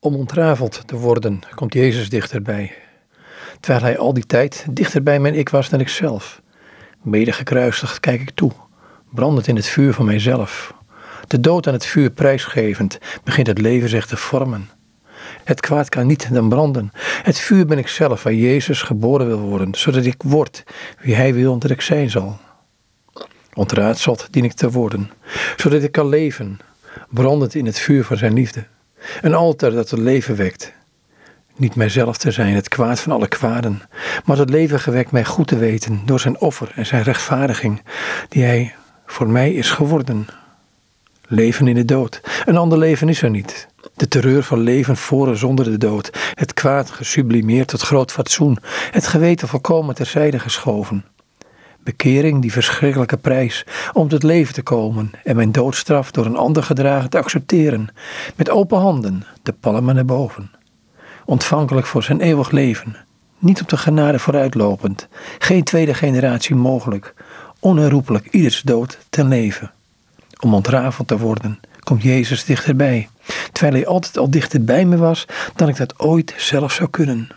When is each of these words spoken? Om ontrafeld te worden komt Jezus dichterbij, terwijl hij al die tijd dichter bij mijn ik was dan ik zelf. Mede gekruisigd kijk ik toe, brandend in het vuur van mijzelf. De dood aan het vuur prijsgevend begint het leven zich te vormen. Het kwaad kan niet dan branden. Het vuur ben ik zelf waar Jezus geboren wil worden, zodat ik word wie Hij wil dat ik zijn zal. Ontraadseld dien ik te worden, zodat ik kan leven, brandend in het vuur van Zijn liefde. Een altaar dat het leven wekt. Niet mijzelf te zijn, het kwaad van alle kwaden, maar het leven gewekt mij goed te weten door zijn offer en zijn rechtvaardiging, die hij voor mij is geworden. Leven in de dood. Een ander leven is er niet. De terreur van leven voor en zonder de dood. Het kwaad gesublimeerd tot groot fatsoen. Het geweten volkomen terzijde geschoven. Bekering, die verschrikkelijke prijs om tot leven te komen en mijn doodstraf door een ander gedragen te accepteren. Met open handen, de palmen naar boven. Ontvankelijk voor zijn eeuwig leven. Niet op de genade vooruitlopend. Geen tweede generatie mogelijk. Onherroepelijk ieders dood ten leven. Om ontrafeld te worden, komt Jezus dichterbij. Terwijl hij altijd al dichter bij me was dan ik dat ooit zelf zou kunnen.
Om 0.00 0.14
ontrafeld 0.14 0.82
te 0.86 0.96
worden 0.96 1.40
komt 1.54 1.74
Jezus 1.74 2.08
dichterbij, 2.08 2.72
terwijl 3.60 3.84
hij 3.84 3.98
al 3.98 4.14
die 4.14 4.26
tijd 4.26 4.66
dichter 4.70 5.02
bij 5.02 5.20
mijn 5.20 5.34
ik 5.34 5.48
was 5.48 5.68
dan 5.68 5.80
ik 5.80 5.88
zelf. 5.88 6.42
Mede 7.02 7.32
gekruisigd 7.32 8.00
kijk 8.00 8.20
ik 8.20 8.30
toe, 8.30 8.52
brandend 9.10 9.46
in 9.46 9.56
het 9.56 9.66
vuur 9.66 9.94
van 9.94 10.04
mijzelf. 10.04 10.74
De 11.26 11.40
dood 11.40 11.66
aan 11.66 11.72
het 11.72 11.86
vuur 11.86 12.10
prijsgevend 12.10 12.98
begint 13.24 13.46
het 13.46 13.58
leven 13.58 13.88
zich 13.88 14.06
te 14.06 14.16
vormen. 14.16 14.70
Het 15.44 15.60
kwaad 15.60 15.88
kan 15.88 16.06
niet 16.06 16.32
dan 16.32 16.48
branden. 16.48 16.90
Het 17.22 17.38
vuur 17.38 17.66
ben 17.66 17.78
ik 17.78 17.88
zelf 17.88 18.22
waar 18.22 18.34
Jezus 18.34 18.82
geboren 18.82 19.26
wil 19.26 19.40
worden, 19.40 19.74
zodat 19.74 20.04
ik 20.04 20.22
word 20.22 20.64
wie 21.00 21.14
Hij 21.14 21.34
wil 21.34 21.58
dat 21.58 21.70
ik 21.70 21.80
zijn 21.80 22.10
zal. 22.10 22.38
Ontraadseld 23.54 24.28
dien 24.30 24.44
ik 24.44 24.52
te 24.52 24.70
worden, 24.70 25.10
zodat 25.56 25.82
ik 25.82 25.92
kan 25.92 26.08
leven, 26.08 26.58
brandend 27.08 27.54
in 27.54 27.66
het 27.66 27.78
vuur 27.78 28.04
van 28.04 28.16
Zijn 28.16 28.32
liefde. 28.32 28.66
Een 29.20 29.34
altaar 29.34 29.70
dat 29.70 29.90
het 29.90 30.00
leven 30.00 30.36
wekt. 30.36 30.72
Niet 31.56 31.74
mijzelf 31.74 32.16
te 32.16 32.30
zijn, 32.30 32.54
het 32.54 32.68
kwaad 32.68 33.00
van 33.00 33.12
alle 33.12 33.28
kwaden, 33.28 33.82
maar 34.24 34.38
het 34.38 34.50
leven 34.50 34.80
gewekt 34.80 35.10
mij 35.10 35.24
goed 35.24 35.46
te 35.46 35.56
weten 35.56 36.02
door 36.04 36.20
zijn 36.20 36.40
offer 36.40 36.72
en 36.74 36.86
zijn 36.86 37.02
rechtvaardiging, 37.02 37.82
die 38.28 38.44
hij 38.44 38.74
voor 39.06 39.28
mij 39.28 39.52
is 39.52 39.70
geworden. 39.70 40.26
Leven 41.26 41.68
in 41.68 41.74
de 41.74 41.84
dood. 41.84 42.20
Een 42.44 42.56
ander 42.56 42.78
leven 42.78 43.08
is 43.08 43.22
er 43.22 43.30
niet. 43.30 43.68
De 43.94 44.08
terreur 44.08 44.42
van 44.42 44.60
leven 44.60 44.96
voor 44.96 45.28
en 45.28 45.36
zonder 45.36 45.64
de 45.64 45.78
dood. 45.78 46.10
Het 46.34 46.54
kwaad 46.54 46.90
gesublimeerd 46.90 47.68
tot 47.68 47.80
groot 47.80 48.12
fatsoen. 48.12 48.58
Het 48.90 49.06
geweten 49.06 49.48
volkomen 49.48 49.94
terzijde 49.94 50.38
geschoven. 50.38 51.04
Bekering, 51.88 52.42
die 52.42 52.52
verschrikkelijke 52.52 53.16
prijs 53.16 53.64
om 53.92 54.08
tot 54.08 54.22
leven 54.22 54.54
te 54.54 54.62
komen 54.62 55.10
en 55.24 55.36
mijn 55.36 55.52
doodstraf 55.52 56.10
door 56.10 56.26
een 56.26 56.36
ander 56.36 56.62
gedragen 56.62 57.10
te 57.10 57.18
accepteren. 57.18 57.88
Met 58.36 58.50
open 58.50 58.78
handen, 58.78 59.24
de 59.42 59.52
palmen 59.52 59.94
naar 59.94 60.04
boven. 60.04 60.50
Ontvankelijk 61.24 61.86
voor 61.86 62.02
zijn 62.02 62.20
eeuwig 62.20 62.50
leven. 62.50 62.96
Niet 63.38 63.60
op 63.60 63.68
de 63.68 63.76
genade 63.76 64.18
vooruitlopend. 64.18 65.08
Geen 65.38 65.64
tweede 65.64 65.94
generatie 65.94 66.54
mogelijk. 66.54 67.14
Onherroepelijk 67.60 68.26
ieders 68.30 68.62
dood 68.62 68.98
ten 69.10 69.28
leven. 69.28 69.72
Om 70.40 70.54
ontrafeld 70.54 71.08
te 71.08 71.18
worden, 71.18 71.60
komt 71.80 72.02
Jezus 72.02 72.44
dichterbij. 72.44 73.08
Terwijl 73.52 73.74
hij 73.74 73.86
altijd 73.86 74.18
al 74.18 74.30
dichter 74.30 74.64
bij 74.64 74.84
me 74.84 74.96
was 74.96 75.26
dan 75.56 75.68
ik 75.68 75.76
dat 75.76 75.98
ooit 75.98 76.34
zelf 76.36 76.72
zou 76.72 76.90
kunnen. 76.90 77.28